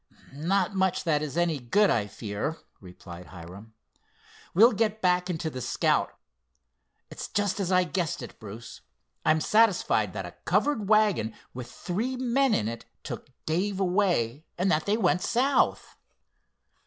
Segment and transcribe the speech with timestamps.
[0.33, 3.75] "Not much that is any good, I fear," replied Hiram.
[4.55, 6.11] "We'll get back into the Scout.
[7.11, 8.81] It's just as I guessed it, Bruce.
[9.23, 14.43] I am satisfied that a covered wagon with three men in it took Dave away
[14.57, 15.95] and that they went south."